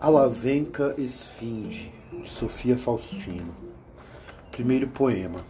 Alavenca 0.00 0.94
Esfinge, 0.96 1.92
de 2.22 2.28
Sofia 2.28 2.78
Faustino. 2.78 3.52
Primeiro 4.52 4.86
poema, 4.86 5.40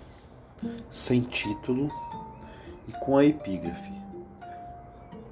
sem 0.89 1.21
título 1.21 1.91
e 2.89 2.93
com 2.93 3.19
a 3.19 3.27
epígrafe. 3.27 3.93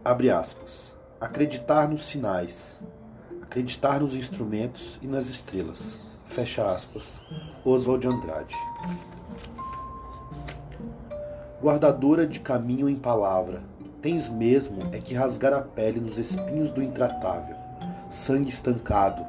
Abre 0.05 0.29
aspas. 0.29 0.95
Acreditar 1.19 1.89
nos 1.89 2.03
sinais, 2.03 2.79
acreditar 3.41 4.01
nos 4.01 4.15
instrumentos 4.15 4.99
e 5.01 5.07
nas 5.07 5.29
estrelas. 5.29 5.99
Fecha 6.27 6.71
aspas. 6.71 7.19
Oswald 7.65 8.07
Andrade. 8.07 8.55
Guardadora 11.63 12.27
de 12.27 12.39
caminho 12.39 12.87
em 12.87 12.97
palavra, 12.97 13.65
tens 14.03 14.29
mesmo 14.29 14.91
é 14.93 14.99
que 14.99 15.15
rasgar 15.15 15.55
a 15.55 15.63
pele 15.63 16.01
nos 16.01 16.19
espinhos 16.19 16.71
do 16.71 16.83
intratável 16.83 17.66
sangue 18.17 18.49
estancado. 18.49 19.27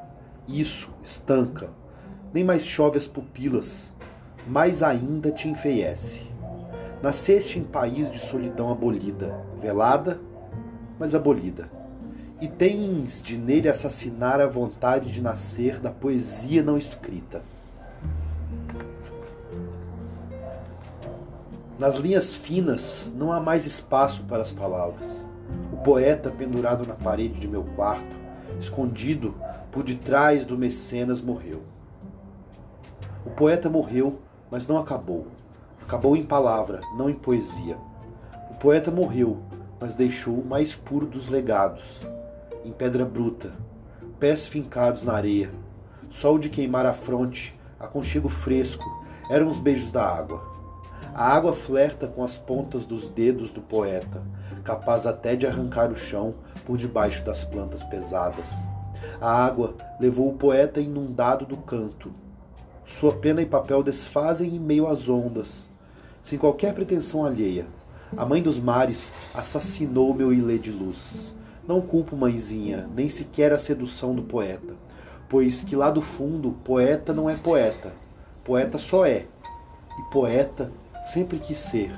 Isso, 0.48 0.90
estanca. 1.04 1.70
Nem 2.34 2.44
mais 2.44 2.66
chove 2.66 2.98
as 2.98 3.05
pupilas, 3.05 3.94
mais 4.48 4.82
ainda 4.82 5.30
te 5.30 5.50
enfeiece. 5.50 6.32
Nasceste 7.04 7.59
em 7.59 7.64
país 7.64 8.09
de 8.09 8.18
solidão 8.18 8.72
abolida, 8.72 9.38
velada, 9.59 10.20
mas 10.98 11.14
abolida. 11.14 11.70
E 12.40 12.48
tens 12.48 13.22
de 13.22 13.38
nele 13.38 13.68
assassinar 13.68 14.40
a 14.40 14.48
vontade 14.48 15.12
de 15.12 15.22
nascer 15.22 15.80
da 15.80 15.92
poesia 15.92 16.64
não 16.64 16.78
escrita. 16.78 17.42
Nas 21.78 21.95
linhas 21.95 22.36
finas 22.36 23.14
não 23.16 23.31
há 23.31 23.40
mais 23.40 23.66
espaço 23.66 24.23
para 24.23 24.42
as 24.42 24.52
palavras. 24.52 25.26
O 25.73 25.78
poeta 25.78 26.31
pendurado 26.31 26.88
na 26.88 26.95
parede 26.95 27.40
de 27.40 27.48
meu 27.48 27.64
quarto 27.76 28.27
escondido 28.59 29.36
por 29.72 29.83
detrás 29.83 30.45
do 30.45 30.58
mecenas, 30.58 31.22
morreu. 31.22 31.61
O 33.25 33.30
poeta 33.30 33.69
morreu, 33.69 34.19
mas 34.50 34.66
não 34.66 34.77
acabou. 34.77 35.27
Acabou 35.81 36.16
em 36.16 36.23
palavra, 36.23 36.81
não 36.97 37.09
em 37.09 37.13
poesia. 37.13 37.78
O 38.52 38.55
poeta 38.55 38.89
morreu, 38.91 39.38
mas 39.80 39.94
deixou 39.94 40.35
o 40.35 40.45
mais 40.45 40.75
puro 40.75 41.05
dos 41.05 41.28
legados, 41.28 42.05
em 42.66 42.72
pedra 42.72 43.05
bruta, 43.05 43.53
pés 44.19 44.47
fincados 44.47 45.03
na 45.03 45.13
areia, 45.13 45.52
sol 46.09 46.39
de 46.39 46.50
queimar 46.50 46.85
a 46.85 46.94
fronte, 46.94 47.58
aconchego 47.80 48.30
fresco, 48.30 48.83
eram 49.30 49.47
os 49.47 49.59
beijos 49.59 49.91
da 49.91 50.03
água. 50.03 50.44
A 51.13 51.33
água 51.33 51.53
flerta 51.53 52.08
com 52.08 52.23
as 52.23 52.38
pontas 52.38 52.85
dos 52.85 53.08
dedos 53.08 53.52
do 53.52 53.61
poeta, 53.61 54.23
capaz 54.68 55.06
até 55.06 55.34
de 55.34 55.48
arrancar 55.48 55.90
o 55.90 55.96
chão 55.96 56.36
por 56.66 56.78
debaixo 56.78 57.23
das 57.23 57.42
plantas 57.42 57.86
pesadas. 57.86 58.68
A 59.22 59.32
água 59.32 59.74
levou 59.98 60.28
o 60.28 60.34
poeta 60.34 60.82
inundado 60.82 61.46
do 61.46 61.56
canto. 61.56 62.12
Sua 62.84 63.14
pena 63.14 63.42
e 63.42 63.46
papel 63.46 63.82
desfazem 63.82 64.58
em 64.58 64.59
meio 64.59 64.86
às 64.86 65.08
ondas, 65.08 65.70
sem 66.20 66.38
qualquer 66.38 66.74
pretensão 66.74 67.24
alheia. 67.24 67.66
A 68.18 68.26
mãe 68.26 68.42
dos 68.44 68.59
mares 68.59 69.14
assassinou 69.34 70.14
meu 70.14 70.34
ilê 70.34 70.59
de 70.59 70.74
luz. 70.74 71.34
Não 71.66 71.80
culpo 71.80 72.18
mãezinha, 72.18 72.90
nem 72.94 73.08
sequer 73.08 73.54
a 73.54 73.59
sedução 73.59 74.14
do 74.14 74.24
poeta, 74.24 74.74
pois 75.30 75.64
que 75.64 75.78
lá 75.78 75.90
do 75.90 76.02
fundo 76.02 76.52
poeta 76.66 77.14
não 77.14 77.30
é 77.30 77.36
poeta, 77.36 77.94
poeta 78.44 78.78
só 78.78 79.06
é, 79.06 79.28
e 79.98 80.12
poeta 80.12 80.70
sempre 81.04 81.40
quis 81.40 81.58
ser. 81.58 81.98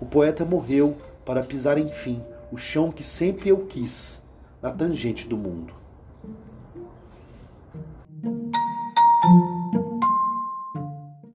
O 0.00 0.06
poeta 0.06 0.44
morreu 0.44 0.96
para 1.28 1.42
pisar 1.42 1.76
enfim 1.76 2.24
o 2.50 2.56
chão 2.56 2.90
que 2.90 3.04
sempre 3.04 3.50
eu 3.50 3.66
quis, 3.66 4.18
na 4.62 4.70
tangente 4.70 5.28
do 5.28 5.36
mundo. 5.36 5.74